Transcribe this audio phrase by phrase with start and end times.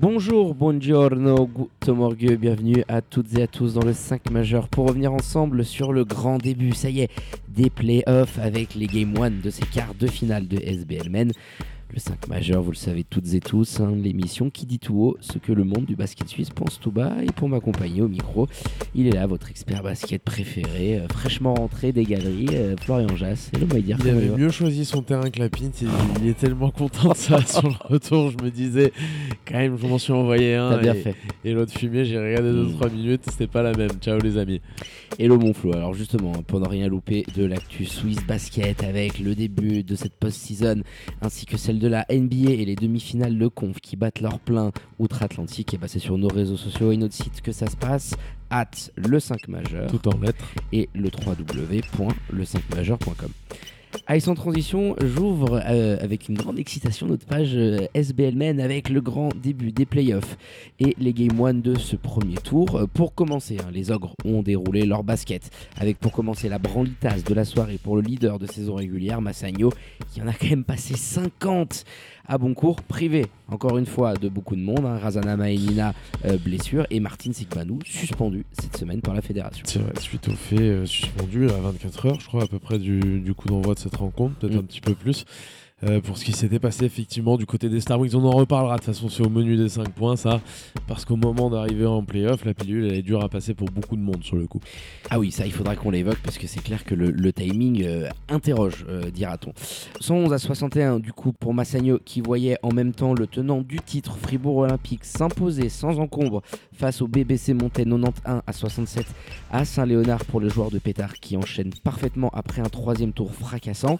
[0.00, 4.86] Bonjour, buongiorno, guten morgue, bienvenue à toutes et à tous dans le 5 majeur pour
[4.86, 7.10] revenir ensemble sur le grand début, ça y est,
[7.48, 11.32] des playoffs avec les Game 1 de ces quarts de finale de SBL Men.
[11.94, 15.16] Le 5 majeur, vous le savez toutes et tous, hein, l'émission qui dit tout haut
[15.20, 17.12] ce que le monde du basket suisse pense tout bas.
[17.22, 18.46] Et pour m'accompagner au micro,
[18.94, 23.50] il est là, votre expert basket préféré, euh, fraîchement rentré des galeries, euh, Florian Jass.
[23.54, 25.80] Hello, my dear, Il avait va mieux choisi son terrain que la pinte.
[25.80, 25.88] Il,
[26.22, 28.32] il est tellement content de ça sur le retour.
[28.38, 28.92] Je me disais,
[29.46, 30.70] quand même, je m'en suis envoyé un.
[30.72, 31.14] T'as bien et, fait.
[31.46, 32.66] et l'autre fumée, j'ai regardé Mm.
[32.80, 33.22] 2-3 minutes.
[33.30, 33.92] C'était pas la même.
[34.02, 34.60] Ciao les amis.
[35.18, 39.34] Hello mon Flo, alors justement, pour ne rien louper de l'actu Swiss Basket avec le
[39.34, 40.82] début de cette post-season
[41.22, 44.70] ainsi que celle de la NBA et les demi-finales de conf qui battent leur plein
[44.98, 48.14] outre-Atlantique, et bah c'est sur nos réseaux sociaux et notre site que ça se passe,
[48.50, 50.44] at le 5 majeur Tout en lettres.
[50.72, 53.30] et le www.le5majeur.com.
[54.06, 58.88] Allez, sans transition, j'ouvre euh, avec une grande excitation notre page euh, SBL Men avec
[58.88, 60.36] le grand début des playoffs
[60.78, 62.76] et les Game 1 de ce premier tour.
[62.76, 67.24] Euh, Pour commencer, hein, les ogres ont déroulé leur basket avec pour commencer la branlitasse
[67.24, 69.72] de la soirée pour le leader de saison régulière, Massagno,
[70.12, 71.84] qui en a quand même passé 50
[72.28, 75.94] à bon cours, privé encore une fois de beaucoup de monde, hein, Razana Maenina
[76.26, 79.64] euh, blessure et Martin Sigmanou suspendu cette semaine par la fédération.
[79.66, 82.78] C'est vrai, suite au fait euh, suspendu à 24 heures, je crois, à peu près
[82.78, 84.58] du, du coup d'envoi de cette rencontre, peut-être Mm.
[84.58, 85.24] un petit peu plus.
[85.84, 88.76] Euh, pour ce qui s'était passé effectivement du côté des Star Wings, on en reparlera
[88.76, 90.40] de toute façon, c'est au menu des 5 points ça,
[90.86, 93.96] parce qu'au moment d'arriver en playoff, la pilule elle est dure à passer pour beaucoup
[93.96, 94.60] de monde sur le coup.
[95.10, 98.08] Ah oui, ça il faudra qu'on l'évoque parce que c'est clair que le, timing euh,
[98.28, 99.52] interroge, euh, dira-t-on.
[100.00, 103.78] 111 à 61 du coup pour Massagno qui voyait en même temps le tenant du
[103.78, 108.12] titre Fribourg Olympique s'imposer sans encombre face au BBC Montais 91
[108.46, 109.06] à 67
[109.52, 113.98] à Saint-Léonard pour le joueur de Pétard qui enchaîne parfaitement après un troisième tour fracassant.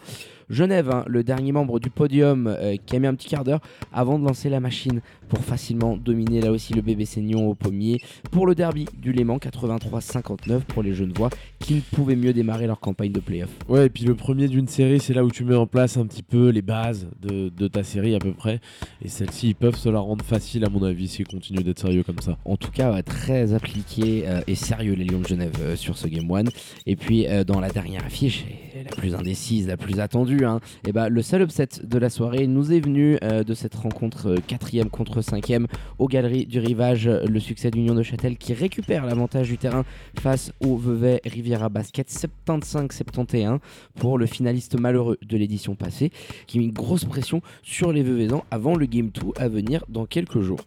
[0.51, 3.61] Genève, hein, le dernier membre du podium euh, qui a mis un petit quart d'heure
[3.93, 8.01] avant de lancer la machine pour facilement dominer là aussi le BBC Nyon au pommier
[8.31, 12.81] pour le derby du Léman 83-59 pour les Genevois qui ne pouvaient mieux démarrer leur
[12.81, 13.51] campagne de playoff.
[13.69, 16.07] Ouais, et puis le premier d'une série, c'est là où tu mets en place un
[16.07, 18.61] petit peu les bases de, de ta série à peu près.
[19.03, 22.03] Et celle-ci, ils peuvent se la rendre facile à mon avis s'ils continuent d'être sérieux
[22.03, 22.39] comme ça.
[22.45, 25.99] En tout cas, ouais, très appliqué euh, et sérieux les Lions de Genève euh, sur
[25.99, 26.45] ce Game 1.
[26.87, 28.47] Et puis dans la dernière affiche,
[28.85, 32.47] la plus indécise, la plus attendue, hein, et ben, le seul upset de la soirée
[32.47, 35.53] nous est venu euh, de cette rencontre 4 contre 5
[35.99, 39.85] aux Galeries du Rivage, euh, le succès d'Union de Châtel qui récupère l'avantage du terrain
[40.19, 43.59] face au Vevey Riviera Basket 75-71
[43.97, 46.11] pour le finaliste malheureux de l'édition passée
[46.47, 50.07] qui mis une grosse pression sur les Veveysans avant le Game 2 à venir dans
[50.07, 50.61] quelques jours.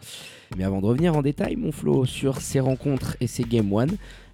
[0.58, 3.88] Mais avant de revenir en détail, mon Flo, sur ces rencontres et ces Game 1,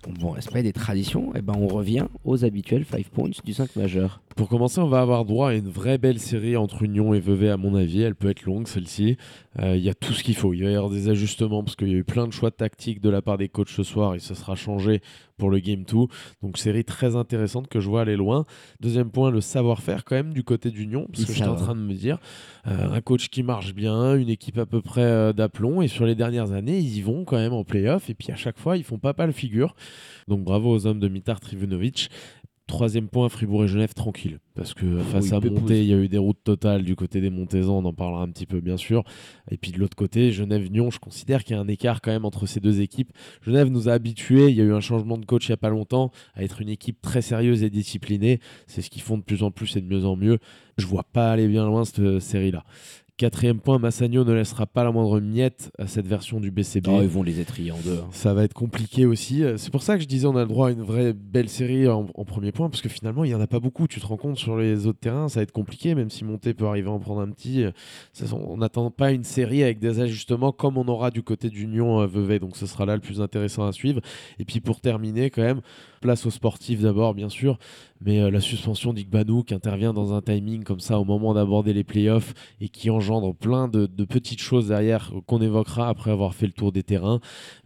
[0.09, 4.21] bon respect des traditions, et ben on revient aux habituels 5 points du 5 majeur.
[4.37, 7.49] Pour commencer, on va avoir droit à une vraie belle série entre Union et Vevey,
[7.49, 8.03] à mon avis.
[8.03, 9.17] Elle peut être longue, celle-ci.
[9.59, 10.53] Euh, Il y a tout ce qu'il faut.
[10.53, 13.01] Il va y avoir des ajustements parce qu'il y a eu plein de choix tactiques
[13.01, 15.01] de la part des coachs ce soir et ça sera changé
[15.37, 16.05] pour le Game 2.
[16.43, 18.45] Donc, série très intéressante que je vois aller loin.
[18.79, 21.07] Deuxième point, le savoir-faire quand même du côté d'Union.
[21.11, 22.19] Parce que j'étais en train de me dire,
[22.67, 25.81] euh, un coach qui marche bien, une équipe à peu près euh, d'aplomb.
[25.81, 28.11] Et sur les dernières années, ils y vont quand même en playoff.
[28.11, 29.75] Et puis à chaque fois, ils font pas mal figure.
[30.27, 32.09] Donc, bravo aux hommes de Mitar Trivunovic.
[32.67, 34.39] Troisième point, Fribourg et Genève tranquille.
[34.53, 35.49] Parce que face Oui, à.
[35.49, 38.23] Monté, il y a eu des routes totales du côté des Montezans, on en parlera
[38.23, 39.03] un petit peu bien sûr.
[39.49, 42.25] Et puis de l'autre côté, Genève-Nyon, je considère qu'il y a un écart quand même
[42.25, 43.13] entre ces deux équipes.
[43.41, 45.57] Genève nous a habitués, il y a eu un changement de coach il n'y a
[45.57, 48.41] pas longtemps, à être une équipe très sérieuse et disciplinée.
[48.67, 50.39] C'est ce qu'ils font de plus en plus et de mieux en mieux.
[50.77, 52.65] Je vois pas aller bien loin cette euh, série-là.
[53.17, 56.87] Quatrième point, Massagno ne laissera pas la moindre miette à cette version du BCB.
[56.87, 57.97] Oh, ils vont les étrier en deux.
[57.97, 58.07] hein.
[58.11, 59.41] Ça va être compliqué aussi.
[59.57, 61.87] C'est pour ça que je disais on a le droit à une vraie belle série
[61.87, 63.87] en, en premier point, parce que finalement il n'y en a pas beaucoup.
[63.87, 66.53] Tu te rends compte sur les autres terrains, ça va être compliqué, même si Monté
[66.53, 67.63] peut arriver à en prendre un petit.
[67.63, 67.71] euh,
[68.13, 72.01] ça- on n'attend pas une série avec des ajustements comme on aura du côté d'Union
[72.01, 73.99] euh, Vevey, donc ce sera là le plus intéressant à suivre.
[74.37, 75.61] Et puis pour terminer, quand même,
[76.01, 77.57] place aux sportifs d'abord, bien sûr.
[77.99, 81.73] mais euh, la suspension d'Igbanou qui intervient dans un timing comme ça au moment d'aborder
[81.73, 86.33] les playoffs et qui engendre plein de, de petites choses derrière qu'on évoquera après avoir
[86.35, 87.19] fait le tour des terrains,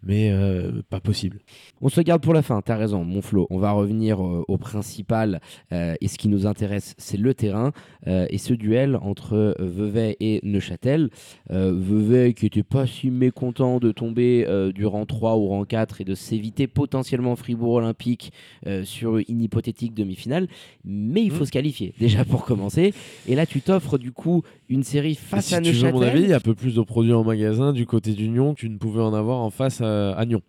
[0.03, 1.39] mais euh, pas possible.
[1.81, 3.47] On se garde pour la fin, t'as raison, mon Flo.
[3.49, 5.41] On va revenir euh, au principal
[5.71, 7.71] euh, et ce qui nous intéresse, c'est le terrain
[8.07, 11.11] et ce duel entre Vevey et Neuchâtel.
[11.49, 16.03] Vevey qui était pas si mécontent de tomber du rang 3 au rang 4 et
[16.03, 18.33] de s'éviter potentiellement Fribourg Olympique
[18.83, 20.47] sur une hypothétique demi-finale,
[20.83, 21.45] mais il faut Mm.
[21.45, 22.93] se qualifier déjà pour commencer.
[23.27, 26.21] Et là, tu t'offres du coup une série face si à tu veux mon avis,
[26.21, 28.59] il y a un peu plus de produits en magasin du côté du Nyon que
[28.59, 30.41] tu ne pouvais en avoir en face à, à Nyon.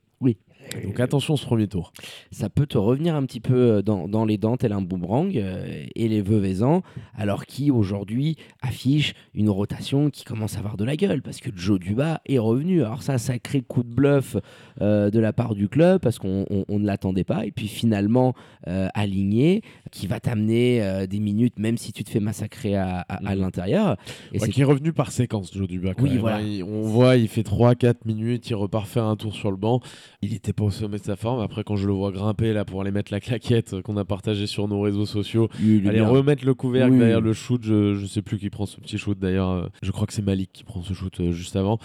[0.84, 1.92] Donc attention ce premier tour.
[2.30, 5.36] ça peut te revenir un petit peu euh, dans, dans les dents tel un boomerang
[5.36, 6.82] euh, et les Veuvezans,
[7.14, 11.50] alors qui aujourd'hui affiche une rotation qui commence à avoir de la gueule parce que
[11.54, 12.82] Joe Duba est revenu.
[12.84, 14.36] Alors ça, sacré coup de bluff
[14.80, 17.68] euh, de la part du club parce qu'on on- on ne l'attendait pas et puis
[17.68, 18.34] finalement
[18.68, 23.26] euh, aligné qui va t'amener des minutes même si tu te fais massacrer à, à-
[23.28, 23.40] à Mhm.
[23.42, 23.96] l'intérieur.
[24.32, 25.98] Et Ouais, qui est revenu par séquence, Joe Dubac.
[26.00, 26.40] Oui, voilà.
[26.66, 29.80] on voit, il fait 3-4 minutes, il repart faire un tour sur le banc.
[30.22, 31.40] Il n'était pas au sommet de sa forme.
[31.40, 34.46] Après, quand je le vois grimper là pour aller mettre la claquette qu'on a partagée
[34.46, 36.06] sur nos réseaux sociaux, aller bien.
[36.08, 36.98] remettre le couvercle Oui.
[36.98, 39.50] derrière le shoot, je, je sais plus qui prend ce petit shoot d'ailleurs.
[39.50, 41.78] euh, Je crois que c'est Malik qui prend ce shoot euh, juste avant.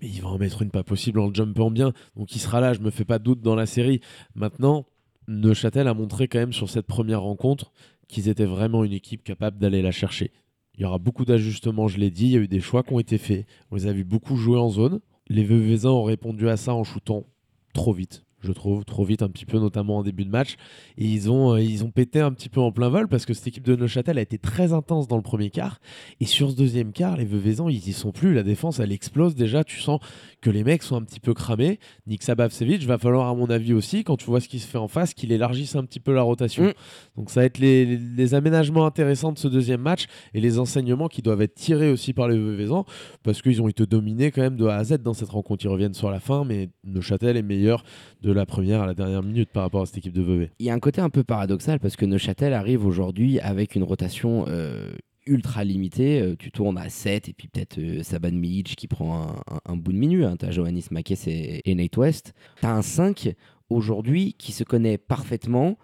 [0.00, 1.92] Mais il va en mettre une pas possible en le jumpant bien.
[2.16, 4.00] Donc il sera là, je me fais pas de doute dans la série.
[4.34, 4.86] Maintenant,
[5.28, 7.72] Neuchâtel a montré quand même sur cette première rencontre
[8.08, 10.30] qu'ils étaient vraiment une équipe capable d'aller la chercher.
[10.76, 12.26] Il y aura beaucoup d'ajustements, je l'ai dit.
[12.26, 13.46] Il y a eu des choix qui ont été faits.
[13.70, 15.00] On les a vus beaucoup jouer en zone.
[15.28, 17.24] Les Veuvezans ont répondu à ça en shootant
[17.72, 18.24] trop vite.
[18.42, 20.56] Je trouve trop vite un petit peu, notamment en début de match.
[20.98, 23.34] Et ils ont, euh, ils ont pété un petit peu en plein vol parce que
[23.34, 25.78] cette équipe de Neuchâtel a été très intense dans le premier quart.
[26.20, 28.34] Et sur ce deuxième quart, les Veuvezans, ils y sont plus.
[28.34, 29.64] La défense, elle explose déjà.
[29.64, 30.00] Tu sens
[30.40, 31.78] que les mecs sont un petit peu cramés.
[32.06, 34.78] Nick Sabavsevich, va falloir, à mon avis aussi, quand tu vois ce qui se fait
[34.78, 36.64] en face, qu'il élargisse un petit peu la rotation.
[36.64, 36.72] Mm.
[37.16, 40.58] Donc ça va être les, les- les aménagements intéressants de ce deuxième match et les
[40.58, 42.84] enseignements qui doivent être tirés aussi par les Veuvezans
[43.22, 45.64] parce qu'ils ont été dominés quand même de A à Z dans cette rencontre.
[45.64, 47.84] Ils reviennent sur la fin, mais Neuchâtel est meilleur
[48.22, 50.50] de la première à la dernière minute par rapport à cette équipe de Vevey.
[50.58, 53.82] Il y a un côté un peu paradoxal parce que Neuchâtel arrive aujourd'hui avec une
[53.82, 54.92] rotation euh,
[55.26, 56.20] ultra limitée.
[56.20, 59.92] Euh, tu tournes à 7 et puis peut-être euh, Saban Milic qui prend un, bout
[59.92, 60.24] de minute.
[60.24, 60.36] Hein.
[60.38, 62.34] Tu as Johannes Makes et, et Nate West.
[62.60, 63.34] Tu as un 5
[63.70, 65.78] aujourd'hui qui se connaît parfaitement.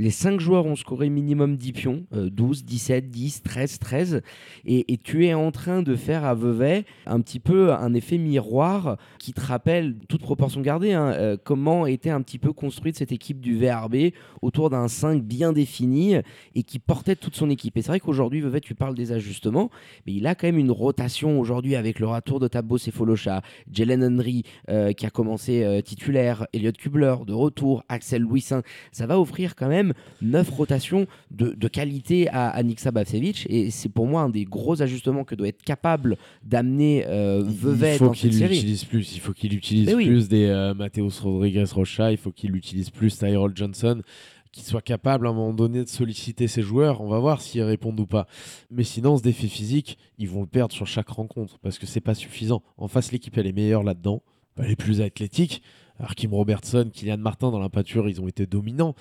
[0.00, 4.22] Les 5 joueurs ont scoré minimum 10 pions, euh, 12, 17, 10, 13, 13.
[4.64, 8.96] Et, tu es en train de faire à Vevey un petit peu un effet miroir
[9.18, 13.10] qui te rappelle, toute proportion gardée, hein, euh, comment était un petit peu construite cette
[13.10, 16.14] équipe du VRB autour d'un 5 bien défini
[16.54, 17.76] et qui portait toute son équipe.
[17.76, 19.68] Et c'est vrai qu'aujourd'hui, Vevey, tu parles des ajustements,
[20.06, 23.42] mais il a quand même une rotation aujourd'hui avec le retour de Tabo Sefolosha,
[23.72, 28.62] Jalen Henry euh, qui a commencé euh, titulaire, Elliot Kubler de retour, Axel Louisin.
[28.92, 29.87] Ça va offrir quand même
[30.22, 34.44] 9 rotations de, de qualité à, à Niksa Bavcevic et c'est pour moi un des
[34.44, 38.56] gros ajustements que doit être capable d'amener euh, Vevey il faut dans qu'il cette série.
[38.56, 39.14] utilise plus.
[39.16, 40.06] Il faut qu'il utilise oui.
[40.06, 42.10] plus des euh, Mateus Rodriguez Rocha.
[42.12, 44.02] Il faut qu'il utilise plus Tyrell Johnson.
[44.50, 47.02] Qu'il soit capable à un moment donné de solliciter ses joueurs.
[47.02, 48.26] On va voir s'ils répondent ou pas.
[48.70, 52.00] Mais sinon, ce défi physique, ils vont le perdre sur chaque rencontre parce que c'est
[52.00, 52.62] pas suffisant.
[52.78, 54.22] En face, l'équipe, elle est meilleure là-dedans.
[54.56, 55.62] Elle est plus athlétique.
[55.98, 58.94] Alors Kim Robertson, Kylian Martin dans la peinture, ils ont été dominants.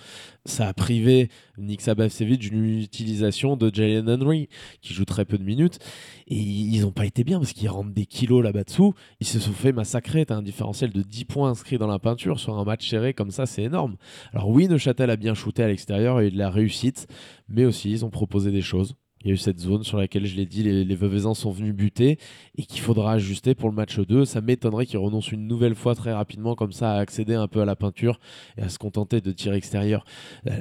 [0.46, 4.50] Ça a privé Nick Sabavsevich d'une utilisation de Jalen Henry,
[4.82, 5.80] qui joue très peu de minutes.
[6.28, 8.94] Et ils n'ont pas été bien parce qu'ils rentrent des kilos là-bas dessous.
[9.20, 10.26] Ils se sont fait massacrer.
[10.26, 13.32] Tu un différentiel de 10 points inscrits dans la peinture sur un match serré comme
[13.32, 13.96] ça, c'est énorme.
[14.34, 17.08] Alors oui, Neuchâtel a bien shooté à l'extérieur et eu de la réussite,
[17.48, 18.96] mais aussi ils ont proposé des choses.
[19.22, 21.74] Il y a eu cette zone sur laquelle, je l'ai dit, les, les sont venus
[21.74, 22.18] buter
[22.58, 24.26] et qu'il faudra ajuster pour le match 2.
[24.26, 27.62] Ça m'étonnerait qu'ils renoncent une nouvelle fois très rapidement comme ça à accéder un peu
[27.62, 28.20] à la peinture
[28.58, 30.06] et à se contenter de tir extérieur.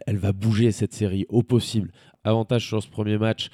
[0.07, 1.93] Elle, va bouger cette série au possible.
[2.25, 3.51] Avantage sur ce premier match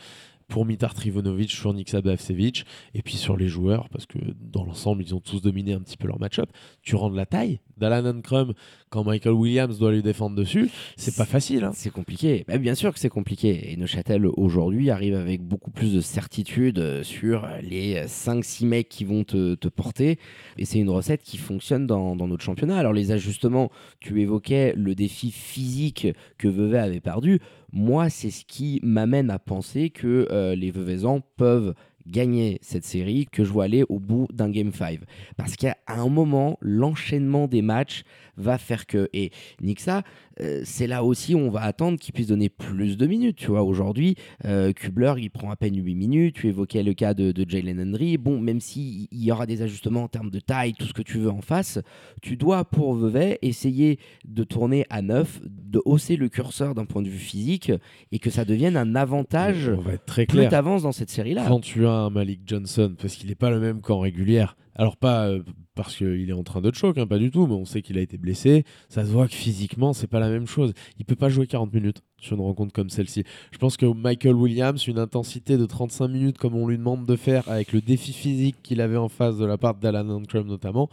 [0.48, 5.14] pour Mitar Trivonovic sur Sabavsevich et puis sur les joueurs parce que dans l'ensemble ils
[5.14, 6.50] ont tous dominé un petit peu leur match-up.
[6.82, 8.52] Tu rends de la taille d'Alan Crum
[8.92, 11.64] quand Michael Williams doit lui défendre dessus, c'est pas facile.
[11.64, 11.70] hein.
[11.74, 12.44] C'est compliqué.
[12.46, 13.72] Bah, bien sûr que c'est compliqué.
[13.72, 19.04] Et Neuchâtel, aujourd'hui, arrive avec beaucoup plus de certitude euh, sur les 5-6 mecs qui
[19.04, 20.18] vont te, te porter.
[20.58, 22.76] Et c'est une recette qui fonctionne dans, notre championnat.
[22.76, 27.40] Alors, les ajustements, tu évoquais le défi physique que Vevey avait perdu.
[27.72, 31.72] Moi, c'est ce qui m'amène à penser que euh, les Veveysans peuvent
[32.06, 35.00] gagner cette série, que je vois aller au bout d'un Game 5.
[35.36, 38.02] Parce qu'à un moment, l'enchaînement des matchs
[38.36, 39.08] va faire que.
[39.12, 39.30] Et
[39.60, 40.02] Nixa,
[40.40, 43.36] euh, c'est là aussi où on va attendre qu'il puisse donner plus de minutes.
[43.36, 46.36] Tu vois, aujourd'hui, euh, Kubler, il prend à peine 8 minutes.
[46.36, 48.16] Tu évoquais le cas de, de Jalen Henry.
[48.18, 51.18] Bon, même s'il y aura des ajustements en termes de taille, tout ce que tu
[51.18, 51.78] veux en face,
[52.20, 57.02] tu dois, pour Vevey, essayer de tourner à 9, de hausser le curseur d'un point
[57.02, 57.72] de vue physique
[58.10, 60.50] et que ça devienne un avantage On va être très plus clair.
[60.50, 61.44] t'avances dans cette série-là.
[61.48, 64.96] Quand tu as un Malik Johnson, parce qu'il n'est pas le même qu'en régulière, alors
[64.96, 65.42] pas euh,
[65.74, 67.82] parce qu'il est en train de te choc, hein, pas du tout, mais on sait
[67.82, 70.72] qu'il a été blessé, ça se voit que physiquement, c'est pas la même chose.
[70.98, 73.24] Il peut pas jouer 40 minutes sur une rencontre comme celle-ci.
[73.50, 77.16] Je pense que Michael Williams, une intensité de 35 minutes comme on lui demande de
[77.16, 80.88] faire, avec le défi physique qu'il avait en face de la part d'Alan Ankrum notamment,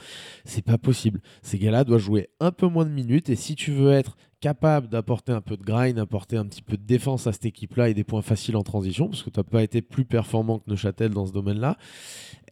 [0.46, 1.22] c'est pas possible.
[1.42, 4.88] Ces gars-là doivent jouer un peu moins de minutes, et si tu veux être capable
[4.88, 7.94] d'apporter un peu de grind, d'apporter un petit peu de défense à cette équipe-là et
[7.94, 11.12] des points faciles en transition, parce que tu n'as pas été plus performant que Neuchâtel
[11.12, 11.78] dans ce domaine-là,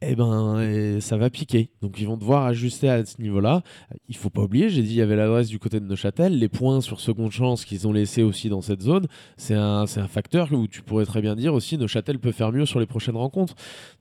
[0.01, 1.69] eh ben, eh, ça va piquer.
[1.81, 3.61] Donc ils vont devoir ajuster à ce niveau-là.
[4.09, 6.37] Il faut pas oublier, j'ai dit, il y avait l'adresse du côté de Neuchâtel.
[6.37, 9.99] Les points sur seconde chance qu'ils ont laissés aussi dans cette zone, c'est un, c'est
[9.99, 12.85] un facteur où tu pourrais très bien dire aussi, Neuchâtel peut faire mieux sur les
[12.85, 13.55] prochaines rencontres.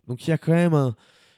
[0.09, 0.95] Donc il y a quand même un-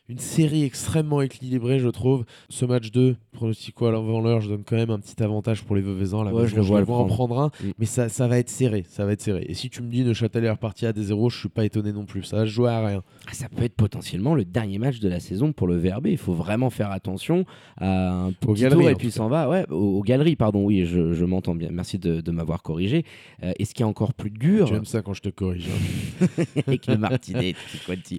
[0.08, 2.24] une série extrêmement équilibrée, je trouve.
[2.48, 5.82] Ce match 2, pronostico avant l'heure, je donne quand même un petit avantage pour les
[5.82, 6.22] Veuvezans.
[6.24, 7.14] Là, Ouais, je le vois le en prendre.
[7.14, 7.72] prendre un, Mm.
[7.78, 8.84] mais ça, ça va être serré.
[8.88, 9.44] Ça va être serré.
[9.48, 11.92] Et si tu me dis Neuchâtel est reparti à des 0 je suis pas étonné
[11.92, 12.22] non plus.
[12.24, 13.02] Ça va se jouer à rien.
[13.26, 16.06] Ah, Ça peut être potentiellement le dernier match de la saison pour le VRB.
[16.06, 17.44] Il faut vraiment faire attention
[17.76, 19.14] à un petit galeries, tour et puis cas.
[19.14, 19.48] s'en va.
[19.48, 20.64] Ouais, aux, aux galeries, pardon.
[20.64, 21.68] Oui, je, je m'entends bien.
[21.70, 23.04] Merci de, de m'avoir corrigé.
[23.42, 25.66] Euh, et ce qui est encore plus dur Tu aimes ça quand je te corrige.
[25.68, 26.26] hein.
[26.66, 27.54] avec le Martinet,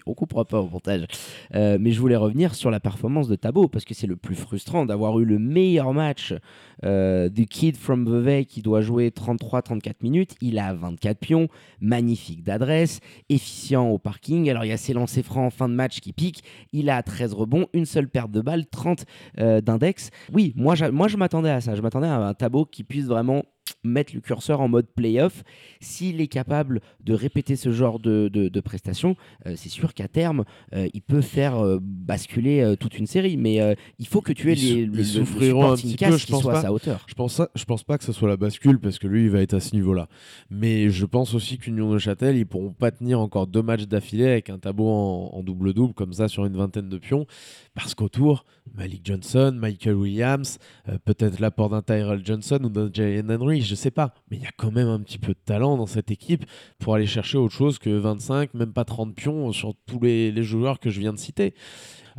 [0.05, 1.05] on coupera pas au montage.
[1.55, 4.35] Euh, mais je voulais revenir sur la performance de Tabo parce que c'est le plus
[4.35, 6.33] frustrant d'avoir eu le meilleur match
[6.85, 10.35] euh, du kid from Vevey qui doit jouer 33-34 minutes.
[10.41, 11.47] Il a 24 pions,
[11.81, 14.49] magnifique d'adresse, efficient au parking.
[14.49, 16.43] Alors il y a ses lancers francs en fin de match qui piquent.
[16.73, 19.05] Il a 13 rebonds, une seule perte de balle, 30
[19.39, 20.09] euh, d'index.
[20.33, 21.75] Oui, moi, moi je m'attendais à ça.
[21.75, 23.43] Je m'attendais à un Tabo qui puisse vraiment
[23.83, 25.43] mettre le curseur en mode playoff.
[25.79, 30.07] S'il est capable de répéter ce genre de, de, de prestations, euh, c'est sûr qu'à
[30.07, 33.37] terme, euh, il peut faire euh, basculer toute une série.
[33.37, 33.59] Mais
[33.99, 36.59] il faut que tu aies les, le, souffriront un petit peu, je pense soit pas.
[36.59, 37.05] à sa hauteur.
[37.07, 39.41] Je pense, je pense pas que ce soit la bascule parce que lui, il va
[39.41, 40.07] être à ce niveau-là.
[40.49, 44.27] Mais je pense aussi qu'Union de Châtel, ils pourront pas tenir encore deux matchs d'affilée
[44.27, 47.25] avec un tableau en, en double-double comme ça sur une vingtaine de pions.
[47.79, 48.43] Parce qu'autour,
[48.75, 50.57] Malik Johnson, Michael Williams,
[50.89, 54.13] euh, peut-être l'apport d'un Tyrell Johnson ou d'un Jalen Henry, je sais pas.
[54.29, 56.43] Mais il y a quand même un petit peu de talent dans cette équipe
[56.77, 60.81] pour aller chercher autre chose que 25, même pas 30 pions sur tous les joueurs
[60.81, 61.53] que je viens de citer.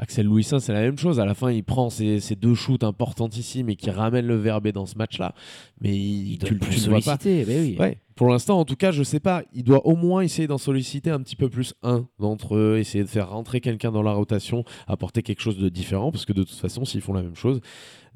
[0.02, 1.20] Axel Louisin, c'est la même chose.
[1.20, 4.66] À la fin, il prend ses, ses deux shoots importantissimes et qui ramène le verbe
[4.68, 5.34] dans ce match-là.
[5.80, 7.18] Mais il, Il tu, le vois pas.
[7.18, 7.44] sollicité.
[7.46, 7.76] oui.
[7.78, 7.98] Ouais.
[8.16, 9.42] Pour l'instant, en tout cas, je sais pas.
[9.54, 13.04] Il doit au moins essayer d'en solliciter un petit peu plus un d'entre eux, essayer
[13.04, 16.42] de faire rentrer quelqu'un dans la rotation, apporter quelque chose de différent, parce que de
[16.42, 17.60] toute façon, s'ils font la même chose,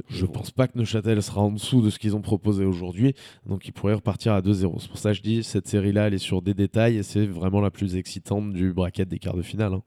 [0.09, 3.15] je pense pas que Neuchâtel sera en dessous de ce qu'ils ont proposé aujourd'hui,
[3.47, 4.77] donc ils pourraient repartir à 2-0.
[4.81, 7.27] C'est pour ça que je dis, cette série-là, elle est sur des détails et c'est
[7.27, 9.75] vraiment la plus excitante du bracket des quarts de finale.
[9.75, 9.83] hein.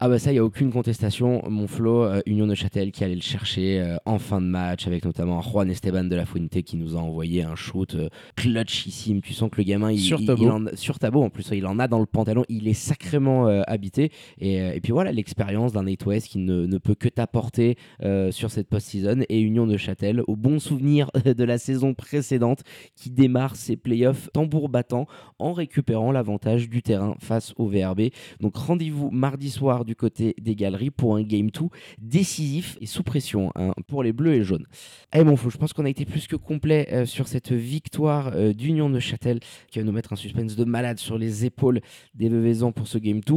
[0.00, 1.40] Ah bah ça, il n'y a aucune contestation.
[1.48, 4.88] Mon Flo, euh, Union de Châtel qui allait le chercher euh, en fin de match
[4.88, 9.20] avec notamment Juan Esteban de la Fuente qui nous a envoyé un shoot euh, clutchissime.
[9.20, 10.42] Tu sens que le gamin, il, Sur il- Tabo.
[10.42, 12.44] il en, sur Tabo en plus, il en a dans le pantalon.
[12.48, 14.10] Il est sacrément euh, habité.
[14.40, 17.76] Et, et puis voilà, l'expérience d'un Nate West qui ne, ne peut que t'apporter
[18.30, 19.20] sur cette post-season.
[19.28, 22.62] Et Union de Châtel, au bon souvenir de la saison précédente,
[22.96, 25.06] qui démarre ses playoffs tambour battant
[25.38, 28.10] en récupérant l'avantage du terrain face au VRB.
[28.40, 31.66] Donc rendez-vous mardi soir du côté des galeries pour un Game 2
[32.00, 34.66] décisif et sous pression hein, pour les bleus et jaunes.
[35.14, 38.32] Eh mon Flo, je pense qu'on a été plus que complet euh, sur cette victoire
[38.34, 41.80] euh, d'Union de Châtel qui va nous mettre un suspense de malade sur les épaules
[42.14, 43.34] des Veuvezans pour ce Game 2.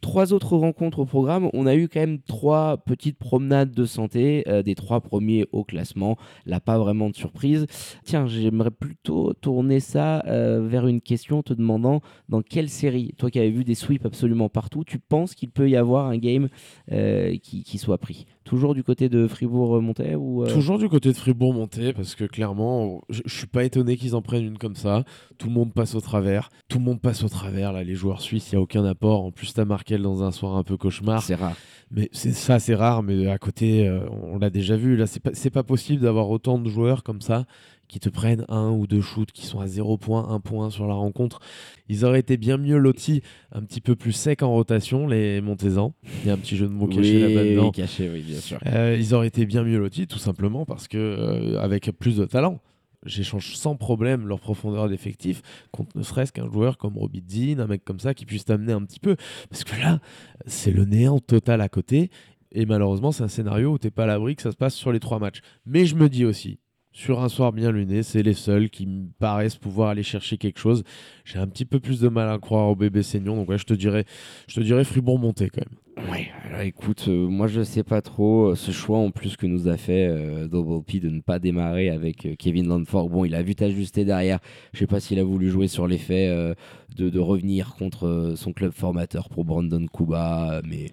[0.00, 1.50] Trois autres rencontres au programme.
[1.52, 5.64] On a eu quand même trois petites promenades de santé, euh, des trois premiers au
[5.64, 6.16] classement.
[6.46, 7.66] Là, pas vraiment de surprise.
[8.04, 13.30] Tiens, j'aimerais plutôt tourner ça euh, vers une question te demandant dans quelle série, toi
[13.30, 16.48] qui avais vu des sweeps absolument partout, tu penses qu'il peut y avoir un game
[16.92, 18.26] euh, qui, qui soit pris?
[18.48, 23.02] Toujours du côté de Fribourg-Montais ou euh, Toujours du côté de Fribourg-Monté, parce que clairement,
[23.10, 25.04] je, je suis pas étonné qu'ils en prennent une comme ça.
[25.36, 26.48] Tout le monde passe au travers.
[26.66, 27.74] Tout le monde passe au travers.
[27.74, 29.22] Là, les joueurs suisses, il n'y a aucun apport.
[29.22, 31.22] En plus, t'as Markel dans un soir un peu cauchemar.
[31.22, 31.56] C'est rare.
[31.90, 33.02] Mais c'est ça, c'est rare.
[33.02, 34.96] Mais à côté, euh, on l'a déjà vu.
[34.96, 37.44] Là, c'est pas, c'est pas possible d'avoir autant de joueurs comme ça
[37.88, 40.86] qui te prennent un ou deux shoots qui sont à 0 point, 1 point sur
[40.86, 41.40] la rencontre.
[41.88, 45.94] Ils auraient été bien mieux lotis, un petit peu plus secs en rotation, les Montésans.
[46.22, 47.70] Il y a un petit jeu de mots caché là-bas dedans.
[47.70, 48.58] caché, oui, bien sûr.
[48.66, 52.24] Euh, ils auraient été bien mieux lotis, tout simplement parce que euh, avec plus de
[52.24, 52.60] talent.
[53.06, 55.40] J'échange sans problème leur profondeur d'effectif
[55.70, 58.72] contre ne serait-ce qu'un joueur comme Robbie Dean, un mec comme ça qui puisse t'amener
[58.72, 59.14] un petit peu.
[59.50, 60.00] Parce que là,
[60.46, 62.10] c'est le néant total à côté.
[62.50, 64.90] Et malheureusement, c'est un scénario où t'es pas à l'abri que ça se passe sur
[64.90, 65.40] les trois matchs.
[65.64, 66.58] Mais je me dis aussi,
[66.92, 70.58] sur un soir bien luné, c'est les seuls qui me paraissent pouvoir aller chercher quelque
[70.58, 70.82] chose.
[71.24, 73.64] J'ai un petit peu plus de mal à croire au bébé Seignon, donc ouais, je
[73.64, 74.04] te dirais,
[74.48, 75.78] je te dirais Fribourg monté quand même.
[76.10, 76.30] Ouais,
[76.68, 79.76] écoute, euh, moi je sais pas trop euh, ce choix en plus que nous a
[79.76, 83.08] fait euh, Double P de ne pas démarrer avec Kevin Landford.
[83.08, 84.38] Bon, il a vu t'ajuster derrière.
[84.72, 86.54] Je sais pas s'il a voulu jouer sur l'effet
[86.96, 90.90] de, de revenir contre euh, son club formateur pour Brandon Kuba, mais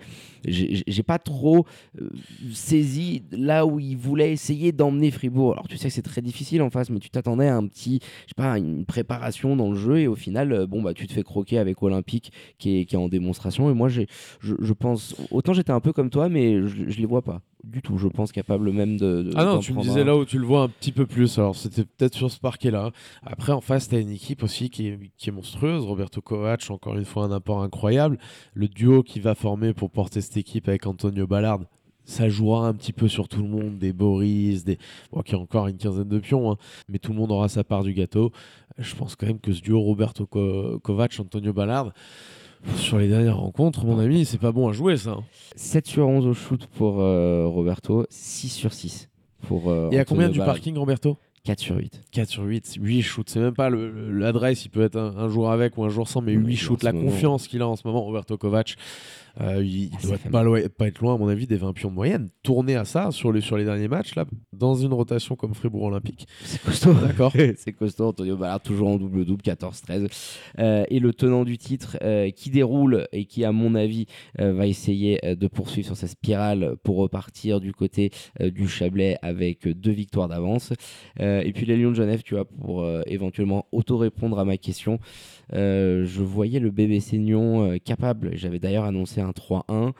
[0.47, 1.65] j'ai pas trop
[1.99, 2.09] euh,
[2.51, 5.53] saisi là où il voulait essayer d'emmener Fribourg.
[5.53, 7.99] Alors tu sais que c'est très difficile en face, mais tu t'attendais à un petit,
[8.23, 11.07] je sais pas, une préparation dans le jeu et au final, euh, bon bah tu
[11.07, 13.69] te fais croquer avec Olympique qui est, qui est en démonstration.
[13.71, 14.03] Et moi je,
[14.41, 17.81] je pense, autant j'étais un peu comme toi, mais je, je les vois pas du
[17.81, 17.97] tout.
[17.97, 19.23] Je pense capable même de.
[19.23, 20.05] de- Ah non, tu me disais un.
[20.05, 21.37] là où tu le vois un petit peu plus.
[21.39, 22.91] Alors c'était peut-être sur ce parquet-là.
[23.23, 25.83] Après, en face, tu as une équipe aussi qui est, qui est monstrueuse.
[25.85, 28.17] Roberto Kovac, encore une fois, un apport incroyable.
[28.53, 31.59] Le duo qui va former pour porter cette équipe avec Antonio Ballard.
[32.07, 34.77] Ça jouera un petit peu sur tout le monde, des Boris, des...
[35.11, 36.57] Bon, qui a encore une quinzaine de pions, hein,
[36.87, 38.31] mais tout le monde aura sa part du gâteau.
[38.77, 41.93] Je pense quand même que ce duo Roberto Ko- Kovac, Antonio Ballard,
[42.75, 45.11] sur les dernières rencontres, mon ami, c'est pas bon à jouer ça.
[45.11, 45.23] hein.
[45.55, 49.09] 7 sur 11 au shoot pour euh, Roberto, 6 sur 6
[49.47, 49.69] pour.
[49.69, 51.17] euh, Et à combien du parking, Roberto?
[51.43, 52.01] 4 sur 8.
[52.11, 53.29] 4 sur 8, 8 shoots.
[53.29, 56.21] C'est même pas l'adresse, il peut être un, un jour avec ou un jour sans,
[56.21, 56.83] mais Mais 8 en shoots.
[56.83, 58.75] La confiance qu'il a en ce moment, Roberto Kovac,
[59.41, 61.89] euh, il, Ah, doit pas, loin- pas être loin, à mon avis, des 20 pions
[61.89, 62.29] de moyenne.
[62.43, 65.83] Tourner à ça sur les, sur les derniers matchs, là, dans une rotation comme Fribourg
[65.83, 66.27] Olympique.
[66.43, 66.93] C'est costaud.
[67.05, 67.33] D'accord.
[67.57, 68.05] c'est costaud.
[68.05, 70.07] Antonio Ballard toujours en double-double, 14-13.
[70.59, 74.05] Euh, et le tenant du titre euh, qui déroule et qui, à mon avis,
[74.37, 79.91] va essayer de poursuivre sur sa spirale pour repartir du côté du Chablais avec deux
[79.91, 80.73] victoires d'avance.
[81.19, 84.99] Et puis les Lions de Genève, tu vois, pour éventuellement auto-répondre à ma question.
[85.53, 89.93] Euh, je voyais le bébé Seignon euh, capable, j'avais d'ailleurs annoncé un 3-1.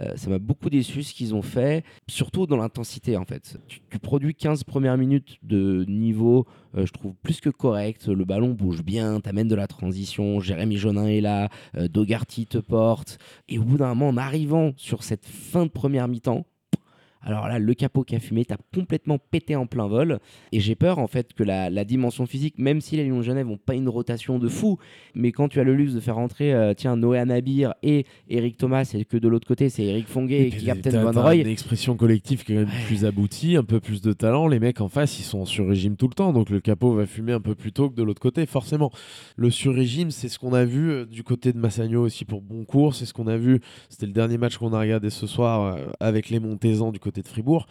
[0.00, 3.58] Euh, ça m'a beaucoup déçu ce qu'ils ont fait, surtout dans l'intensité en fait.
[3.66, 8.08] Tu, produis 15 premières minutes de niveau, je trouve plus que correct.
[8.08, 10.38] Le ballon bouge bien, t'amènes de la transition.
[10.38, 13.18] Jérémy Jonin est là, Dogarty te porte.
[13.48, 16.44] Et au bout d'un moment, en arrivant sur cette fin de première mi-temps,
[17.26, 20.20] alors là, le capot qui a fumé, t'as complètement pété en plein vol.
[20.52, 23.22] Et j'ai peur, en fait, que la, la dimension physique, même si les Lions de
[23.22, 24.78] Genève n'ont pas une rotation de fou,
[25.14, 28.56] mais quand tu as le luxe de faire rentrer, euh, tiens, Noé Nabir et Eric
[28.56, 31.36] Thomas, et que de l'autre côté, c'est Eric Fonguet qui captain Van Roy.
[31.36, 34.46] une expression collective qui est quand même plus aboutie, un peu plus de talent.
[34.46, 37.06] Les mecs en face, ils sont sur régime tout le temps, donc le capot va
[37.06, 38.92] fumer un peu plus tôt que de l'autre côté, forcément.
[39.36, 42.94] Le sur-régime, c'est ce qu'on a vu euh, du côté de Massagno aussi pour Boncourt,
[42.94, 45.86] c'est ce qu'on a vu, c'était le dernier match qu'on a regardé ce soir euh,
[45.98, 47.66] avec les Montezans du côté de Fribourg.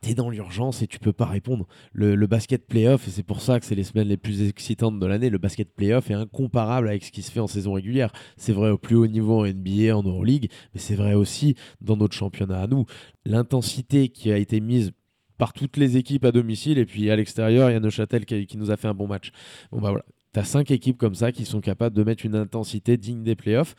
[0.00, 1.66] T'es dans l'urgence et tu peux pas répondre.
[1.92, 5.06] Le, basket playoff, et c'est pour ça que c'est les semaines les plus excitantes de
[5.06, 8.12] l'année, le basket playoff est incomparable avec ce qui se fait en saison régulière.
[8.36, 11.96] C'est vrai au plus haut niveau en NBA, en Euroleague, mais c'est vrai aussi dans
[11.96, 12.84] notre championnat à nous.
[13.24, 14.92] L'intensité qui a été mise
[15.38, 18.46] par toutes les équipes à domicile et puis à l'extérieur, il y a Neuchâtel qui,
[18.46, 19.30] qui nous a fait un bon match.
[19.70, 22.96] Bon bah voilà, t'as cinq équipes comme ça qui sont capables de mettre une intensité
[22.96, 23.74] digne des playoffs.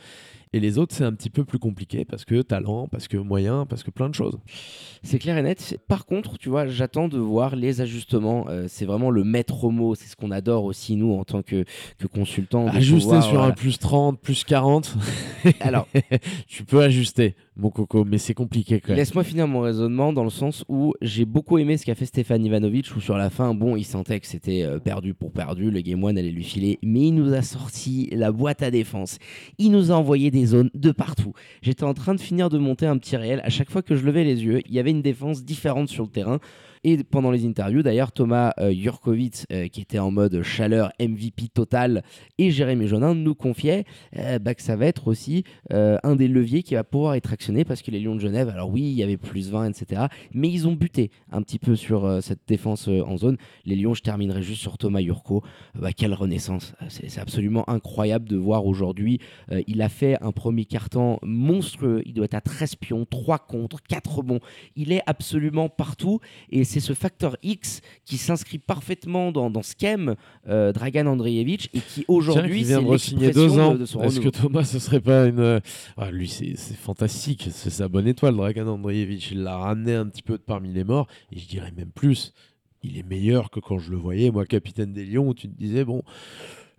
[0.51, 3.67] Et les autres, c'est un petit peu plus compliqué parce que talent, parce que moyen,
[3.67, 4.39] parce que plein de choses.
[5.03, 5.77] C'est clair et net.
[5.87, 8.45] Par contre, tu vois, j'attends de voir les ajustements.
[8.49, 9.93] Euh, c'est vraiment le maître mot.
[9.93, 11.65] C'est ce qu'on adore aussi, nous, en tant que,
[11.99, 12.67] que consultants.
[12.67, 13.47] Ajuster pouvoir, sur voilà.
[13.47, 14.97] un plus 30, plus 40,
[15.59, 15.87] Alors,
[16.47, 18.97] tu peux ajuster, mon coco, mais c'est compliqué quand même.
[18.97, 22.43] laisse-moi finir mon raisonnement dans le sens où j'ai beaucoup aimé ce qu'a fait Stéphane
[22.43, 25.71] Ivanovic, où sur la fin, bon, il sentait que c'était euh, perdu pour perdu.
[25.71, 26.79] Le Game One allait lui filer.
[26.83, 29.17] Mais il nous a sorti la boîte à défense.
[29.57, 31.33] Il nous a envoyé des zones de partout.
[31.61, 33.41] J'étais en train de finir de monter un petit réel.
[33.43, 36.03] À chaque fois que je levais les yeux, il y avait une défense différente sur
[36.03, 36.39] le terrain.
[36.83, 41.49] Et pendant les interviews, d'ailleurs, Thomas euh, Jurkovic, euh, qui était en mode chaleur MVP
[41.53, 42.03] total,
[42.37, 43.83] et Jérémy Jonin nous confiaient
[44.17, 47.33] euh, bah, que ça va être aussi euh, un des leviers qui va pouvoir être
[47.33, 50.03] actionné parce que les Lions de Genève, alors oui, il y avait plus 20, etc.
[50.33, 53.37] Mais ils ont buté un petit peu sur cette défense en zone.
[53.65, 55.43] Les Lions, je terminerai juste sur Thomas Jurko.
[55.75, 56.73] Euh, bah, quelle renaissance.
[56.87, 59.19] C'est absolument incroyable de voir aujourd'hui.
[59.67, 62.01] Il a fait un premier carton monstrueux.
[62.05, 64.39] Il doit être à 13 pions, 3 contre, 4 rebonds.
[64.75, 66.19] Il est absolument partout.
[66.51, 70.15] Et c'est ce facteur X qui s'inscrit parfaitement dans, dans ce qu'aime
[70.47, 73.73] euh, Dragan Andreevich et qui aujourd'hui, vient de re-signer deux ans.
[73.73, 74.29] de, de son Est-ce que.
[74.29, 75.39] Thomas, ce serait pas une.
[75.39, 75.59] euh,
[75.97, 77.49] ah, lui, c'est c'est fantastique.
[77.51, 79.31] C'est sa bonne étoile, Dragan Andreevich.
[79.31, 81.07] Il l'a ramené un petit peu de parmi les morts.
[81.31, 82.33] Et je dirais même plus.
[82.83, 85.57] Il est meilleur que quand je le voyais, moi, capitaine des Lions, où tu te
[85.57, 86.01] disais, bon,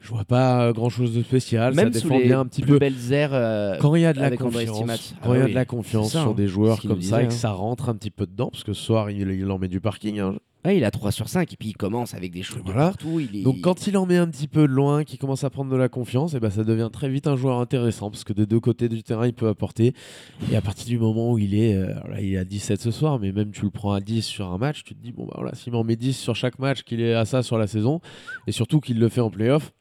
[0.00, 1.74] je vois pas grand chose de spécial.
[1.74, 2.78] Même ça sous défend les bien un petit plus peu.
[2.78, 5.44] belles airs euh, Quand il y a de la confiance, quand Ah il y a
[5.44, 6.34] oui, de la confiance ça, sur hein.
[6.34, 7.36] des joueurs comme ça et que hein.
[7.36, 9.80] ça rentre un petit peu dedans, parce que ce soir il, il en met du
[9.80, 10.18] parking.
[10.20, 10.36] hein.
[10.62, 12.88] Ouais, il a 3 sur 5 et puis il commence avec des choses Voilà.
[12.88, 13.18] partout.
[13.18, 13.42] Il est...
[13.42, 15.76] Donc quand il en met un petit peu de loin, qu'il commence à prendre de
[15.76, 18.60] la confiance, et ben ça devient très vite un joueur intéressant parce que des deux
[18.60, 19.94] côtés du terrain il peut apporter.
[20.52, 22.90] Et à partir du moment où il est, euh, là il est à 17 ce
[22.90, 25.24] soir, mais même tu le prends à 10 sur un match, tu te dis bon
[25.24, 27.66] bah voilà s'il m'en met 10 sur chaque match, qu'il est à ça sur la
[27.66, 28.02] saison,
[28.46, 29.72] et surtout qu'il le fait en playoff,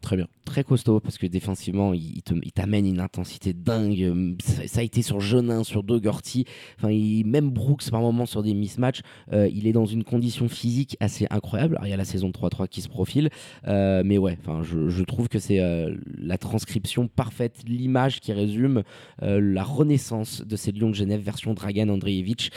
[0.00, 0.26] très bien.
[0.44, 2.22] très costaud parce que défensivement, il,
[2.54, 4.36] t'amène une intensité dingue.
[4.40, 6.44] Ça, a été sur Jeunin, sur Dougherty,
[6.78, 6.88] enfin,
[7.24, 9.02] même Brooks par moment sur des mismatchs.
[9.32, 11.78] euh, il est dans une condition physique assez incroyable.
[11.82, 13.30] Il y a la saison 3-3 qui se profile,
[13.66, 18.82] euh, mais ouais, enfin, je, trouve que c'est euh, la transcription parfaite, l'image qui résume
[19.22, 22.50] la renaissance de ces Lions de Genève version Dragan Andreevich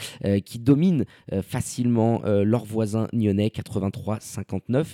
[0.44, 1.04] qui domine
[1.42, 4.84] facilement leurs voisins nyonnais 83-59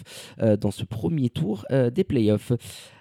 [0.40, 2.35] euh, dans ce premier tour des playoffs.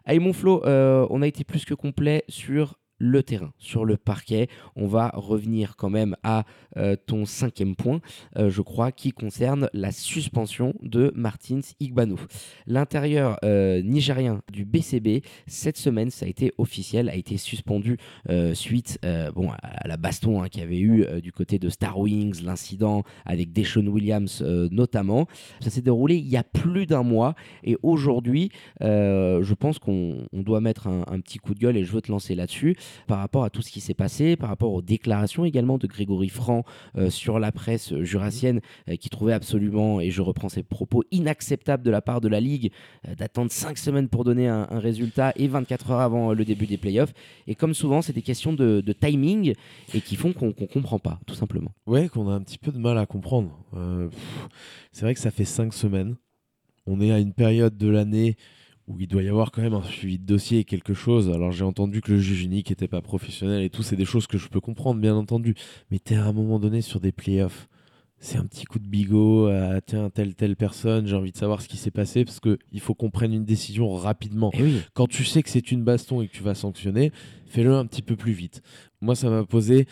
[0.05, 3.97] Allez mon Flo, euh, on a été plus que complet sur le terrain, sur le
[3.97, 4.47] parquet.
[4.75, 6.45] On va revenir quand même à
[6.77, 8.01] euh, ton cinquième point,
[8.37, 12.19] euh, je crois, qui concerne la suspension de Martins Igbanou.
[12.67, 17.97] L'intérieur euh, nigérien du BCB, cette semaine, ça a été officiel, a été suspendu
[18.29, 18.99] euh, suite
[19.35, 23.03] bon, à la baston hein, qu'il y avait eu du côté de Star Wings, l'incident
[23.25, 25.27] avec Deshaun Williams notamment.
[25.59, 30.41] Ça s'est déroulé il y a plus d'un mois et aujourd'hui, je pense qu'on on
[30.41, 32.75] doit mettre un petit coup de gueule et je veux te lancer là-dessus
[33.07, 36.29] par rapport à tout ce qui s'est passé, par rapport aux déclarations également de Grégory
[36.29, 36.63] Franc
[36.97, 41.83] euh, sur la presse jurassienne euh, qui trouvait absolument, et je reprends ses propos, inacceptables
[41.83, 42.71] de la part de la Ligue
[43.07, 46.65] euh, d'attendre 5 semaines pour donner un, résultat et 24 heures avant euh, le début
[46.65, 47.13] des playoffs.
[47.47, 49.53] Et comme souvent, c'est des questions de, timing
[49.93, 51.71] et qui font qu'on ne comprend pas, tout simplement.
[51.85, 53.59] Ouais, qu'on a un petit peu de mal à comprendre.
[53.73, 54.09] Euh,
[54.91, 56.15] c'est vrai que ça fait cinq semaines.
[56.85, 58.37] On est à une période de l'année
[58.87, 61.29] où il doit y avoir quand même un suivi de dossier et quelque chose.
[61.29, 64.27] Alors j'ai entendu que le juge unique n'était pas professionnel et tout, c'est des choses
[64.27, 65.55] que je peux comprendre, bien entendu.
[65.89, 67.67] Mais t'es à un moment donné sur des playoffs.
[68.17, 71.61] C'est un petit coup de bigot à tiens, telle, telle personne, j'ai envie de savoir
[71.61, 75.07] ce qui s'est passé parce qu'il faut qu'on prenne une décision rapidement Et oui, quand
[75.07, 77.11] tu sais que c'est une baston et que tu vas sanctionner,
[77.45, 78.61] fais-le un petit peu plus vite.
[79.01, 79.85] Moi, ça m'a posé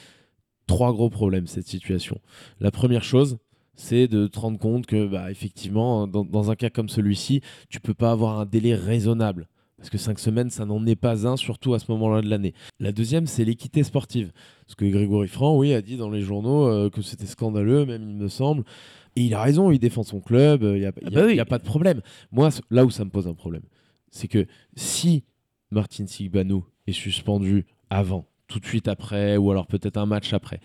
[0.68, 2.20] trois gros problèmes, cette situation.
[2.60, 3.38] La première chose,
[3.76, 7.80] c'est de te rendre compte que, bah, effectivement, dans, dans un cas comme celui-ci, tu
[7.80, 9.48] peux pas avoir un délai raisonnable.
[9.78, 12.54] Parce que cinq semaines, ça n'en est pas un, surtout à ce moment-là de l'année.
[12.80, 14.32] La deuxième, c'est l'équité sportive.
[14.66, 18.02] Parce que Grégory Franc, oui, a dit dans les journaux euh, que c'était scandaleux, même
[18.10, 18.64] il me semble.
[19.18, 21.26] Et il a raison, il défend son club, il n'y a, Ah y a- bah
[21.28, 21.36] oui.
[21.36, 22.02] y a pas de problème.
[22.32, 23.64] Moi, là où ça me pose un problème,
[24.10, 24.46] c'est que
[24.78, 25.24] si
[25.70, 30.62] Martin Sigbanou est suspendu avant, tout de suite après, ou alors peut-être un match après,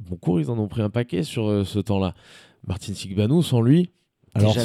[0.00, 2.14] bon cours, ils en ont pris un paquet sur euh, ce temps-là.
[2.66, 3.90] Martin Sigbanou, sans lui,
[4.36, 4.56] alors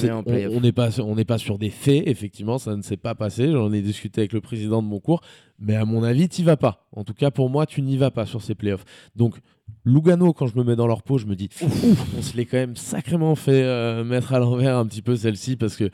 [0.56, 3.52] on n'est pas, on n'est pas sur des faits, effectivement, ça ne s'est pas passé.
[3.52, 5.22] J'en ai discuté avec le président de mon cours,
[5.60, 6.88] mais à mon avis, tu vas pas.
[6.92, 8.84] En tout cas, pour moi, tu n'y vas pas sur ces playoffs.
[9.16, 9.38] Donc,
[9.86, 12.46] Lugano, quand je me mets dans leur peau, je me dis, ouf, on se l'est
[12.46, 15.90] quand même sacrément fait euh, mettre à l'envers un petit peu celle-ci parce que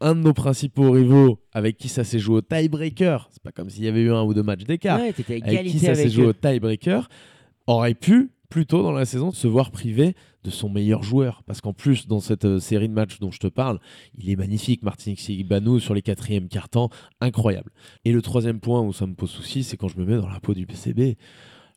[0.00, 3.70] un de nos principaux rivaux avec qui ça s'est joué au tiebreaker, c'est pas comme
[3.70, 6.26] s'il y avait eu un ou deux matchs d'écart, ouais, avec qui ça s'est joué
[6.26, 7.08] au tiebreaker,
[7.68, 11.42] aurait pu plus tôt dans la saison se voir privé de son meilleur joueur.
[11.46, 13.80] Parce qu'en plus, dans cette euh, série de matchs dont je te parle,
[14.18, 17.70] il est magnifique, Martin Sigbanou, sur les quatrièmes cartons, incroyable.
[18.04, 20.28] Et le troisième point où ça me pose souci, c'est quand je me mets dans
[20.28, 21.16] la peau du PCB.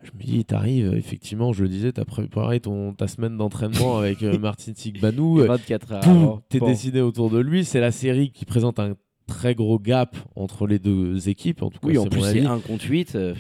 [0.03, 4.21] Je me dis, t'arrives, effectivement, je le disais, t'as préparé ton, ta semaine d'entraînement avec
[4.23, 5.39] euh, Martin Sigbanou.
[5.39, 6.67] euh, 24 heures Poum, t'es Bon.
[6.67, 7.63] décidé autour de lui.
[7.65, 8.95] C'est la série qui présente un
[9.27, 11.63] très gros gap entre les deux équipes.
[11.63, 12.45] En tout cas, Oui, en plus, c'est avis.
[12.45, 13.15] 1 contre 8.
[13.15, 13.33] euh,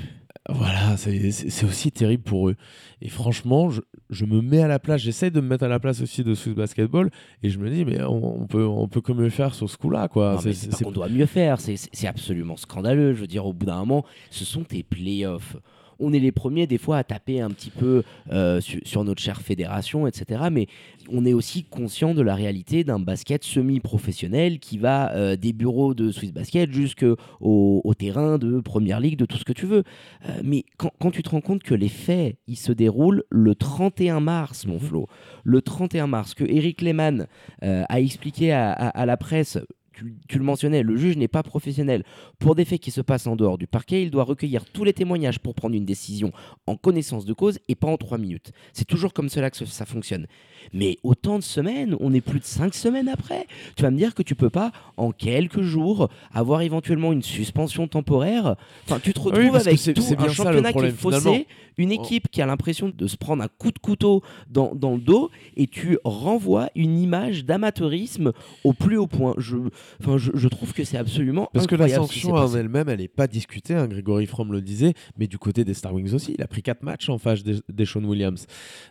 [0.47, 2.55] Voilà, c'est aussi terrible pour eux.
[3.01, 3.81] Et franchement, je,
[4.11, 6.35] je me mets à la place, j'essaie de me mettre à la place aussi de
[6.35, 7.09] Swiss Basketball,
[7.41, 9.75] et je me dis, mais on, on peut, on peut comme le faire sur ce
[9.77, 10.35] coup-là, quoi.
[10.53, 13.13] C'est- qu'on doit mieux faire, c'est- c'est c'est absolument scandaleux.
[13.13, 15.55] Je veux dire, au bout d'un moment, ce sont tes playoffs.
[15.99, 19.21] On est les premiers des fois à taper un petit peu euh, su- sur notre
[19.21, 20.43] chère fédération, etc.
[20.51, 20.67] Mais
[21.11, 25.93] on est aussi conscient de la réalité d'un basket semi-professionnel qui va euh, des bureaux
[25.93, 29.83] de Swiss Basket jusqu'au au terrain de Première Ligue, de tout ce que tu veux.
[30.27, 33.55] Euh, mais quand, quand tu te rends compte que les faits, ils se déroulent le
[33.55, 35.07] 31 mars, mon Flo,
[35.43, 37.27] le 31 mars, que Eric Lehmann
[37.61, 39.57] a expliqué à, à- à la presse
[39.95, 42.03] tu, tu le mentionnais, le juge n'est pas professionnel.
[42.39, 44.93] Pour des faits qui se passent en dehors du parquet, il doit recueillir tous les
[44.93, 46.31] témoignages pour prendre une décision
[46.67, 48.51] en connaissance de cause et pas en trois minutes.
[48.73, 50.27] C'est toujours comme cela que ça fonctionne.
[50.73, 53.47] Mais autant de semaines, on est plus de cinq semaines après.
[53.75, 57.87] Tu vas me dire que tu peux pas, en quelques jours, avoir éventuellement une suspension
[57.87, 58.55] temporaire.
[58.85, 61.31] Enfin, tu te retrouves avec tout bien un ça, championnat qui est finalement.
[61.31, 64.93] faussé, une équipe qui a l'impression de se prendre un coup de couteau dans, dans
[64.93, 68.31] le dos et tu renvoies une image d'amateurisme
[68.63, 69.35] au plus haut point.
[69.37, 69.57] Je,
[70.01, 73.07] Enfin, je, je trouve que c'est absolument Parce que la sanction en elle-même, elle n'est
[73.07, 76.43] pas discutée, hein, Grégory Fromm le disait, mais du côté des Star Wings aussi, il
[76.43, 78.45] a pris 4 matchs en face des, des Sean Williams.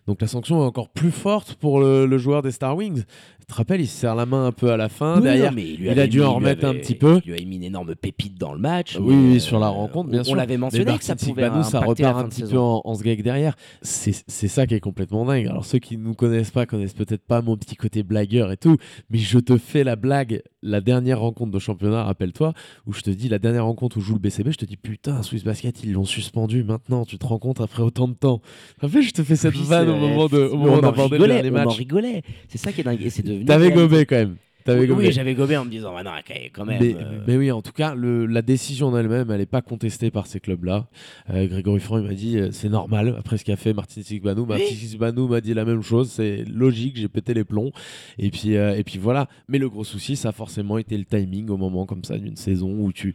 [0.06, 3.04] Donc la sanction est encore plus forte pour le, le joueur des Star Wings.
[3.46, 5.50] Tu te rappelles, il se serre la main un peu à la fin, derrière.
[5.50, 7.20] non, mais il, a dû mis- en remettre un petit peu.
[7.26, 8.96] Il lui a mis une énorme pépite dans le match.
[8.98, 10.32] Oui, oui, sur la euh, rencontre, bien on, sûr.
[10.32, 12.80] On l'avait Mais mentionné que ça pouvait Sigbanou, ça repart un de petit peu en,
[12.82, 13.54] en derrière.
[13.82, 15.46] C'est ça qui est complètement dingue.
[15.46, 18.56] Alors ceux qui ne nous connaissent pas connaissent peut-être pas mon petit côté blagueur et
[18.56, 18.78] tout,
[19.10, 20.42] mais je te fais la blague.
[20.66, 22.54] La dernière rencontre de championnat, rappelle-toi,
[22.86, 25.22] où je te dis la dernière rencontre où joue le BCB, je te dis putain,
[25.22, 28.40] Swiss Basket, ils l'ont suspendu maintenant, tu te rends compte après autant de temps?
[28.82, 31.26] En fait, je te fais cette Oui, vanne au moment de- au moment d'aborder le
[31.26, 32.22] dernier On en rigolait.
[32.48, 33.02] C'est ça qui est dingue.
[33.02, 33.46] Et c'est devenu.
[33.46, 34.36] T'avais gobé quand même.
[34.64, 36.12] T'avais Oui, j'avais gobé en me disant, bah non,
[36.54, 36.78] quand même.
[36.80, 39.60] Mais, euh, mais oui, en tout cas, le- la décision en elle-même, elle n'est pas
[39.60, 40.86] contestée par ces clubs-là.
[41.28, 44.46] Euh, Grégory Franc, il m'a dit, euh, c'est normal, après ce qu'a fait Martin Sigbanou.
[44.46, 47.72] Martin Sigbanou m'a dit la même chose, c'est logique, j'ai pété les plombs.
[48.18, 49.28] Et puis, euh, et puis voilà.
[49.48, 52.36] Mais le gros souci, ça a forcément été le timing au moment comme ça d'une
[52.36, 53.14] saison où tu,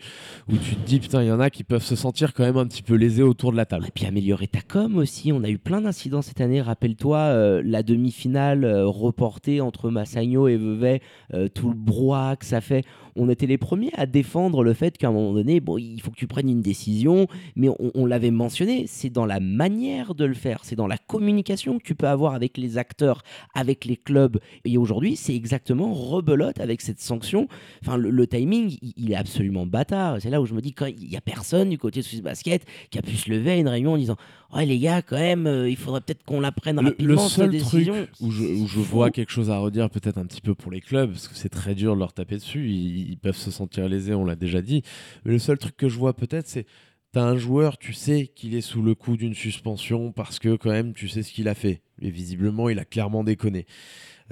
[0.49, 2.57] où tu te dis, putain, il y en a qui peuvent se sentir quand même
[2.57, 3.85] un petit peu lésés autour de la table.
[3.87, 5.31] Et puis améliorer ta com aussi.
[5.31, 6.61] On a eu plein d'incidents cette année.
[6.61, 11.01] Rappelle-toi la demi-finale reportée entre Massagno et Vevey,
[11.39, 12.83] euh, tout le brouhaha que ça fait.
[13.15, 16.11] On était les premiers à défendre le fait qu'à un moment donné, bon, il faut
[16.11, 20.25] que tu prennes une décision, mais on, on l'avait mentionné, c'est dans la manière de
[20.25, 23.23] le faire, c'est dans la communication que tu peux avoir avec les acteurs,
[23.53, 24.39] avec les clubs.
[24.65, 27.47] Et aujourd'hui, c'est exactement rebelote avec cette sanction.
[27.83, 30.17] Enfin, le, le timing, il, il est absolument bâtard.
[30.21, 32.21] C'est là où je me dis, quand il y a personne du côté de Swiss
[32.21, 34.15] Basket qui a pu se lever à une réunion en disant
[34.53, 37.51] Ouais, les gars, quand même, euh, il faudrait peut-être qu'on la prenne rapidement, le seul
[37.51, 37.93] décision.
[37.93, 40.55] truc où je, où je C'est vois quelque chose à redire, peut-être un petit peu
[40.55, 43.51] pour les clubs, parce c'est très dur de leur taper dessus, ils, ils peuvent se
[43.51, 44.83] sentir lésés, on l'a déjà dit.
[45.25, 46.65] Mais le seul truc que je vois peut-être, c'est
[47.11, 50.69] T'as un joueur, tu sais qu'il est sous le coup d'une suspension parce que quand
[50.69, 51.81] même tu sais ce qu'il a fait.
[52.03, 53.65] Et visiblement, il a clairement déconné.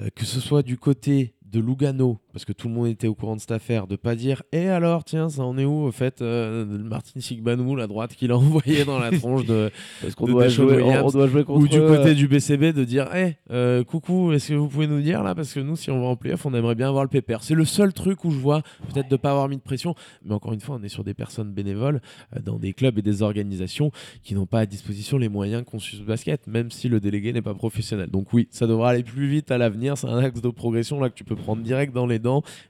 [0.00, 3.16] Euh, que ce soit du côté de Lugano, parce que tout le monde était au
[3.16, 5.90] courant de cette affaire, de pas dire et alors tiens ça en est où au
[5.90, 10.26] fait euh, Martin Sigbanou la droite qu'il a envoyé dans la tronche de Parce qu'on
[10.26, 12.72] de doit, jouer, on, Williams, on doit jouer contre ou du côté euh, du BCB
[12.72, 15.74] de dire hey, euh, coucou est-ce que vous pouvez nous dire là parce que nous
[15.74, 18.24] si on va en playoff on aimerait bien avoir le pépère c'est le seul truc
[18.24, 18.62] où je vois
[18.94, 21.14] peut-être de pas avoir mis de pression mais encore une fois on est sur des
[21.14, 22.00] personnes bénévoles
[22.36, 23.90] euh, dans des clubs et des organisations
[24.22, 27.42] qui n'ont pas à disposition les moyens su ce basket même si le délégué n'est
[27.42, 28.10] pas professionnel.
[28.10, 31.10] Donc oui ça devra aller plus vite à l'avenir c'est un axe de progression là
[31.10, 32.20] que tu peux prendre direct dans les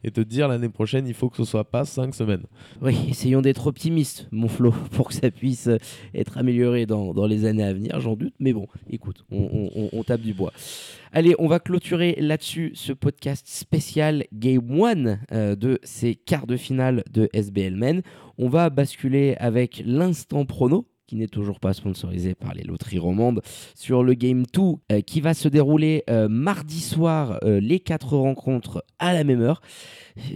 [0.04, 2.44] et te dire l'année prochaine il faut que ce soit pas 5 semaines
[2.80, 5.78] Oui, essayons d'être optimistes, mon Flo, pour que ça puisse euh,
[6.14, 8.32] être amélioré dans, les années à venir, j'en doute.
[8.38, 10.52] Mais bon, écoute, on tape du bois.
[11.12, 16.56] Allez, on va clôturer là-dessus ce podcast spécial Game 1 euh, de ces quarts de
[16.56, 18.02] finale de SBL Men.
[18.36, 23.40] On va basculer avec l'instant prono qui n'est toujours pas sponsorisé par les loteries romandes,
[23.74, 28.16] sur le Game 2 euh, qui va se dérouler euh, mardi soir, euh, les quatre
[28.16, 29.62] rencontres à la même heure.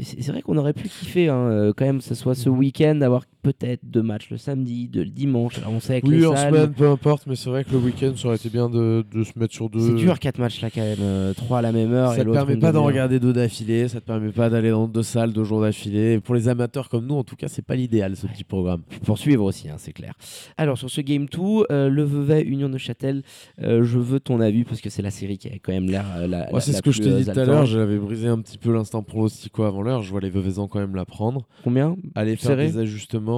[0.02, 3.24] C'est vrai qu'on aurait pu kiffer hein, quand même que ce soit ce week-end, d'avoir
[3.42, 5.59] peut-être deux matchs le samedi, deux le dimanche.
[5.59, 7.72] Alors on sait avec oui les en salles, semaine peu importe mais c'est vrai que
[7.72, 10.38] le week-end ça aurait été bien de, de se mettre sur deux c'est dur quatre
[10.38, 12.12] matchs là quand même, euh, trois à la même heure.
[12.12, 14.87] Ça et te permet pas d'en regarder deux d'affilée, ça te permet pas d'aller dans
[14.87, 16.20] deux salles deux jours d'affilée.
[16.20, 18.83] Pour les amateurs comme nous, en tout cas, c'est pas l'idéal ce petit programme.
[19.05, 20.14] pour suivre aussi, hein, c'est clair.
[20.57, 21.38] Alors sur ce Game 2,
[21.70, 23.22] euh, le Vevey Union de Châtel,
[23.61, 26.05] euh, je veux ton avis parce que c'est la série qui a quand même l'air
[26.16, 28.40] euh, la- c'est la ce que je dit euh, tout à l'heure, j'avais brisé un
[28.40, 31.46] petit peu l'instant pronostico avant l'heure, je vois les Veuvezans quand même la prendre.
[31.64, 33.32] Combien Aller faire des ajustements.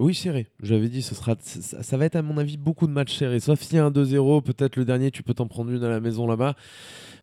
[0.00, 0.46] Oui, serré.
[0.62, 3.38] J'avais dit, ce sera, ça, va être à mon avis beaucoup de matchs serrés.
[3.38, 5.90] Sauf s'il y a un 2-0, peut-être le dernier, tu peux t'en prendre une à
[5.90, 6.54] la maison là-bas.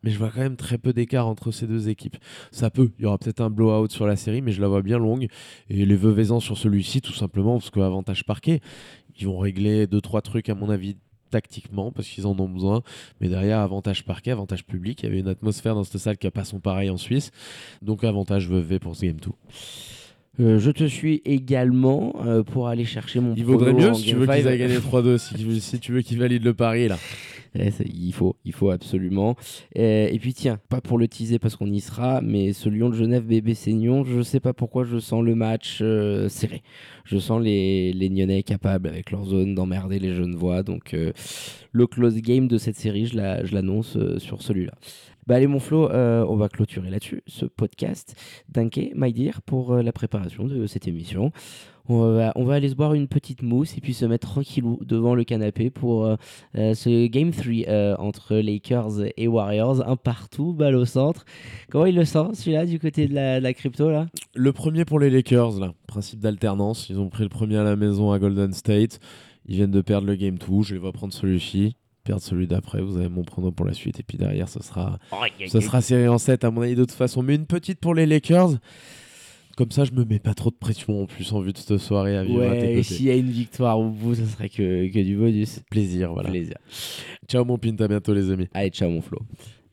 [0.04, 2.16] Mais je vois quand même très peu d'écart entre ces deux équipes.
[2.52, 4.82] Ça peut, il y aura peut-être un blowout sur la série, mais je la vois
[4.82, 5.26] bien longue.
[5.70, 8.60] Et les Veuvezans sur celui-ci, tout simplement, parce que avantage parquet,
[9.18, 10.96] ils vont régler 2-3 trucs à mon avis
[11.30, 12.82] tactiquement parce qu'ils en ont besoin
[13.20, 16.26] mais derrière avantage parquet avantage public il y avait une atmosphère dans cette salle qui
[16.26, 17.32] a pas son pareil en Suisse
[17.82, 19.30] donc avantage Vevey pour ce game 2
[20.40, 24.14] Euh, Je te suis également euh, pour aller chercher mon il vaudrait mieux si tu
[24.14, 24.50] veux qu'ils 5.
[24.50, 26.96] aient gagné 3-2 si, si tu veux qu'ils valident le pari là
[27.54, 29.34] Ouais, c'est- il faut, il faut absolument.
[29.78, 32.90] Euh, et puis tiens, pas pour le teaser parce qu'on y sera, mais ce Lyon
[32.90, 36.62] de Genève bébé Seignon, je sais pas pourquoi je sens le match euh, serré.
[37.04, 40.62] Je sens les, les Nyonnais capables avec leur zone d'emmerder les Genevois.
[40.62, 40.94] Donc
[41.72, 44.74] le close game de cette série, je la- je l'annonce sur celui-là.
[45.28, 48.18] Bah allez mon Flo, euh, on va clôturer là-dessus ce podcast.
[48.48, 51.32] Danke, my dear, pour euh, la préparation de cette émission.
[51.90, 52.14] On
[52.44, 55.68] va, aller se boire une petite mousse et puis se mettre tranquillou devant le canapé
[55.68, 56.16] pour euh,
[56.54, 61.26] ce Game 3 euh, entre Lakers et Warriors, un partout, balle au centre.
[61.70, 64.06] Comment il le sent celui-là du côté de la, de la crypto là?
[64.34, 65.74] Le premier pour les Lakers, là.
[65.86, 66.88] Principe d'alternance.
[66.88, 68.98] Ils ont pris le premier à la maison à Golden State.
[69.46, 70.62] Ils viennent de perdre le game 2.
[70.62, 71.76] Je les vois prendre celui-ci.
[72.08, 72.80] Perdre celui d'après.
[72.80, 74.00] Vous avez mon prono pour la suite.
[74.00, 74.98] Et puis derrière, ce sera,
[75.46, 77.22] ce sera serré en 7 à mon avis de toute façon.
[77.22, 78.52] Mais une petite pour les Lakers.
[79.58, 81.76] Comme ça, je me mets pas trop de pression en plus en vue de cette
[81.76, 84.48] soirée à vivre à tes Ouais, s'il y a une victoire au bout, ce serait
[84.48, 85.60] que, que du bonus.
[85.70, 86.30] Plaisir, voilà.
[86.30, 86.54] Plaisir.
[87.28, 88.48] Ciao mon Pint, à bientôt les amis.
[88.54, 89.18] Allez, ciao mon Flo.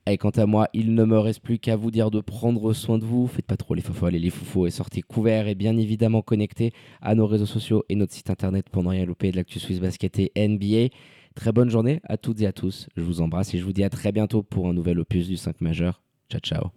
[0.07, 2.99] Et quant à moi, il ne me reste plus qu'à vous dire de prendre soin
[2.99, 3.27] de vous.
[3.27, 6.73] Faites pas trop les fofos, allez les foufous et sortez couverts et bien évidemment connectés
[7.01, 9.79] à nos réseaux sociaux et notre site internet pour ne rien louper de l'actu Swiss
[9.79, 10.93] Basket et NBA.
[11.35, 12.87] Très bonne journée à toutes et à tous.
[12.95, 15.37] Je vous embrasse et je vous dis à très bientôt pour un nouvel opus du
[15.37, 16.01] 5 majeur.
[16.29, 16.71] Ciao ciao.